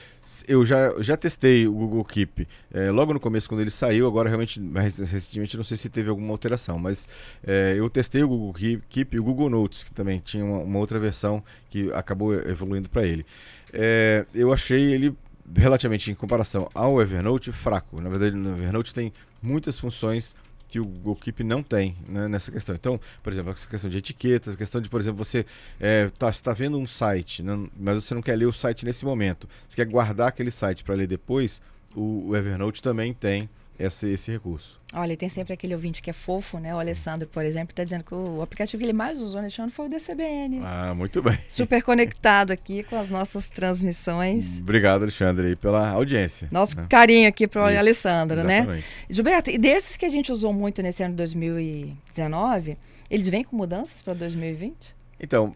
Eu 0.47 0.65
já, 0.65 0.93
já 1.01 1.15
testei 1.15 1.65
o 1.65 1.71
Google 1.71 2.03
Keep 2.03 2.45
é, 2.73 2.91
logo 2.91 3.13
no 3.13 3.19
começo, 3.19 3.47
quando 3.47 3.61
ele 3.61 3.71
saiu. 3.71 4.05
Agora, 4.05 4.27
realmente, 4.27 4.59
mais 4.59 4.97
recentemente, 4.99 5.55
não 5.55 5.63
sei 5.63 5.77
se 5.77 5.89
teve 5.89 6.09
alguma 6.09 6.31
alteração. 6.31 6.77
Mas 6.77 7.07
é, 7.45 7.73
eu 7.77 7.89
testei 7.89 8.21
o 8.21 8.27
Google 8.27 8.53
Keep 8.89 9.15
e 9.15 9.19
o 9.19 9.23
Google 9.23 9.49
Notes, 9.49 9.83
que 9.83 9.91
também 9.91 10.19
tinha 10.23 10.43
uma, 10.43 10.59
uma 10.59 10.79
outra 10.79 10.99
versão 10.99 11.43
que 11.69 11.91
acabou 11.93 12.33
evoluindo 12.33 12.89
para 12.89 13.05
ele. 13.05 13.25
É, 13.71 14.25
eu 14.35 14.53
achei 14.53 14.93
ele 14.93 15.15
relativamente, 15.55 16.11
em 16.11 16.15
comparação 16.15 16.69
ao 16.73 17.01
Evernote, 17.01 17.51
fraco. 17.51 17.99
Na 17.99 18.09
verdade, 18.09 18.35
no 18.35 18.49
Evernote 18.55 18.93
tem 18.93 19.11
muitas 19.43 19.77
funções 19.77 20.33
que 20.67 20.79
o 20.79 20.85
Google 20.85 21.15
Keep 21.17 21.43
não 21.43 21.61
tem 21.61 21.95
né, 22.07 22.27
nessa 22.27 22.51
questão. 22.51 22.73
Então, 22.73 22.99
por 23.21 23.31
exemplo, 23.31 23.51
essa 23.51 23.67
questão 23.67 23.91
de 23.91 23.97
etiquetas, 23.99 24.55
questão 24.55 24.81
de, 24.81 24.89
por 24.89 24.99
exemplo, 24.99 25.23
você 25.23 25.45
está 25.79 26.29
é, 26.29 26.31
tá 26.41 26.53
vendo 26.53 26.79
um 26.79 26.87
site, 26.87 27.43
não, 27.43 27.69
mas 27.77 28.03
você 28.03 28.15
não 28.15 28.23
quer 28.23 28.35
ler 28.35 28.47
o 28.47 28.53
site 28.53 28.83
nesse 28.83 29.05
momento, 29.05 29.47
você 29.67 29.75
quer 29.75 29.85
guardar 29.85 30.29
aquele 30.29 30.49
site 30.49 30.83
para 30.83 30.95
ler 30.95 31.05
depois, 31.05 31.61
o, 31.95 32.29
o 32.29 32.35
Evernote 32.35 32.81
também 32.81 33.13
tem 33.13 33.47
esse, 33.77 34.09
esse 34.09 34.31
recurso. 34.31 34.79
Olha, 34.93 35.17
tem 35.17 35.27
sempre 35.27 35.53
aquele 35.53 35.73
ouvinte 35.73 36.01
que 36.01 36.09
é 36.09 36.13
fofo, 36.13 36.59
né? 36.59 36.73
O 36.75 36.79
Alessandro, 36.79 37.27
por 37.27 37.43
exemplo, 37.43 37.71
está 37.71 37.83
dizendo 37.83 38.03
que 38.03 38.13
o 38.13 38.41
aplicativo 38.41 38.79
que 38.79 38.85
ele 38.85 38.93
mais 38.93 39.19
usou 39.19 39.41
nesse 39.41 39.59
ano 39.59 39.71
foi 39.71 39.87
o 39.87 39.89
DCBN. 39.89 40.61
Ah, 40.63 40.93
muito 40.93 41.21
bem. 41.21 41.37
Super 41.47 41.81
conectado 41.81 42.51
aqui 42.51 42.83
com 42.83 42.95
as 42.95 43.09
nossas 43.09 43.49
transmissões. 43.49 44.59
Obrigado, 44.59 45.01
Alexandre, 45.01 45.55
pela 45.55 45.89
audiência. 45.89 46.47
Nosso 46.51 46.77
né? 46.77 46.85
carinho 46.87 47.27
aqui 47.27 47.47
para 47.47 47.61
o 47.61 47.65
Alessandro, 47.65 48.43
né? 48.43 48.59
exatamente. 48.59 48.81
né? 48.81 48.87
Gilberto, 49.09 49.49
e 49.49 49.57
desses 49.57 49.97
que 49.97 50.05
a 50.05 50.09
gente 50.09 50.31
usou 50.31 50.53
muito 50.53 50.81
nesse 50.83 51.03
ano 51.03 51.13
de 51.13 51.17
2019, 51.17 52.77
eles 53.09 53.29
vêm 53.29 53.43
com 53.43 53.55
mudanças 53.55 54.01
para 54.01 54.13
2020? 54.13 54.95
Então, 55.19 55.55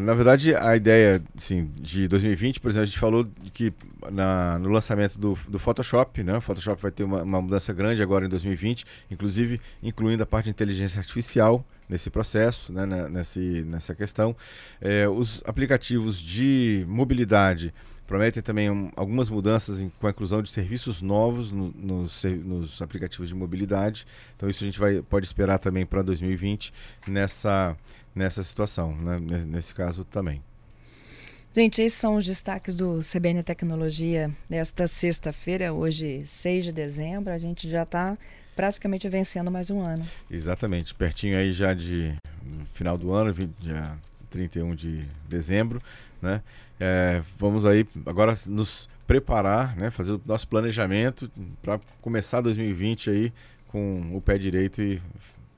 na 0.00 0.14
verdade, 0.14 0.54
a 0.54 0.76
ideia 0.76 1.22
assim, 1.36 1.70
de 1.78 2.06
2020, 2.06 2.60
por 2.60 2.68
exemplo, 2.68 2.82
a 2.82 2.86
gente 2.86 2.98
falou 2.98 3.26
que 3.52 3.72
na, 4.10 4.58
no 4.58 4.70
lançamento 4.70 5.18
do, 5.18 5.36
do 5.48 5.58
Photoshop, 5.58 6.22
né? 6.22 6.36
O 6.36 6.40
Photoshop 6.40 6.80
vai 6.80 6.90
ter 6.90 7.04
uma, 7.04 7.22
uma, 7.22 7.40
mudança 7.40 7.72
grande 7.72 8.02
agora 8.02 8.26
em 8.26 8.28
2020, 8.28 8.84
inclusive 9.10 9.60
incluindo 9.82 10.22
a 10.22 10.26
parte 10.26 10.44
de 10.44 10.50
inteligência 10.50 10.98
artificial 10.98 11.64
nesse 11.88 12.10
processo, 12.10 12.72
né? 12.72 12.86
Nesse, 13.08 13.64
nessa 13.66 13.94
questão. 13.94 14.36
É, 14.80 15.08
os 15.08 15.42
aplicativos 15.46 16.18
de 16.20 16.84
mobilidade 16.88 17.74
prometem 18.10 18.42
também 18.42 18.68
um, 18.68 18.90
algumas 18.96 19.30
mudanças 19.30 19.80
em, 19.80 19.88
com 20.00 20.06
a 20.08 20.10
inclusão 20.10 20.42
de 20.42 20.50
serviços 20.50 21.00
novos 21.00 21.52
no, 21.52 21.70
nos, 21.70 22.24
nos, 22.24 22.82
aplicativos 22.82 23.28
de 23.28 23.36
mobilidade. 23.36 24.04
Então 24.36 24.50
isso 24.50 24.64
a 24.64 24.66
gente 24.66 24.80
vai, 24.80 25.00
pode 25.00 25.26
esperar 25.26 25.60
também 25.60 25.86
para 25.86 26.02
2020 26.02 26.72
nessa 27.06 27.76
nessa 28.12 28.42
situação, 28.42 28.96
né? 28.96 29.20
nesse 29.46 29.72
caso 29.72 30.04
também. 30.04 30.42
Gente, 31.54 31.80
esses 31.80 31.96
são 31.96 32.16
os 32.16 32.26
destaques 32.26 32.74
do 32.74 33.00
CBN 33.00 33.44
Tecnologia 33.44 34.28
desta 34.48 34.88
sexta-feira, 34.88 35.72
hoje 35.72 36.26
6 36.26 36.64
de 36.64 36.72
dezembro. 36.72 37.32
A 37.32 37.38
gente 37.38 37.70
já 37.70 37.84
está 37.84 38.18
praticamente 38.56 39.08
vencendo 39.08 39.52
mais 39.52 39.70
um 39.70 39.80
ano. 39.80 40.04
Exatamente, 40.28 40.92
pertinho 40.96 41.38
aí 41.38 41.52
já 41.52 41.72
de 41.74 42.16
final 42.74 42.98
do 42.98 43.12
ano, 43.12 43.32
dia 43.60 43.96
31 44.30 44.74
de 44.74 45.06
dezembro, 45.28 45.80
né? 46.20 46.42
É, 46.78 47.22
vamos 47.38 47.66
aí 47.66 47.86
agora 48.06 48.34
nos 48.46 48.88
preparar, 49.06 49.76
né? 49.76 49.90
Fazer 49.90 50.12
o 50.12 50.22
nosso 50.24 50.46
planejamento 50.48 51.30
para 51.60 51.80
começar 52.00 52.40
2020 52.40 53.10
aí 53.10 53.32
com 53.68 54.16
o 54.16 54.20
pé 54.20 54.38
direito 54.38 54.80
e 54.80 55.00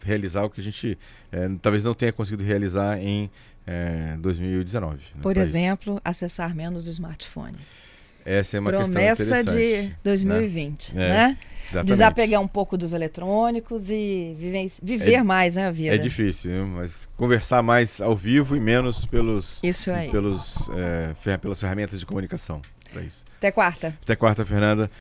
realizar 0.04 0.44
o 0.44 0.50
que 0.50 0.60
a 0.60 0.64
gente 0.64 0.98
é, 1.30 1.48
talvez 1.60 1.84
não 1.84 1.94
tenha 1.94 2.12
conseguido 2.12 2.44
realizar 2.44 2.98
em 2.98 3.30
é, 3.66 4.16
2019. 4.18 5.00
Por 5.22 5.36
exemplo, 5.36 6.00
acessar 6.04 6.54
menos 6.54 6.88
o 6.88 6.90
smartphone. 6.90 7.58
Essa 8.24 8.56
é 8.56 8.60
uma 8.60 8.70
Promessa 8.70 9.44
de 9.44 9.90
2020, 10.02 10.94
né? 10.94 11.08
né? 11.08 11.38
É, 11.74 11.82
Desapegar 11.82 12.40
um 12.40 12.48
pouco 12.48 12.76
dos 12.76 12.92
eletrônicos 12.92 13.90
e 13.90 14.36
viver, 14.38 14.70
viver 14.82 15.14
é, 15.14 15.22
mais 15.22 15.56
né, 15.56 15.68
a 15.68 15.70
vida. 15.70 15.94
É 15.94 15.98
difícil, 15.98 16.66
mas 16.66 17.08
conversar 17.16 17.62
mais 17.62 18.00
ao 18.00 18.14
vivo 18.14 18.54
e 18.56 18.60
menos 18.60 19.06
pelos, 19.06 19.58
isso 19.62 19.90
aí. 19.90 20.10
pelos, 20.10 20.68
é, 21.24 21.38
pelas 21.38 21.58
ferramentas 21.58 21.98
de 21.98 22.04
comunicação. 22.04 22.60
É 22.94 23.00
isso. 23.00 23.24
Até 23.38 23.50
quarta. 23.50 23.96
Até 24.02 24.14
quarta, 24.14 24.44
Fernanda. 24.44 24.90